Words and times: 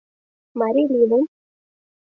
Марий 0.59 0.87
лӱмым. 0.93 1.23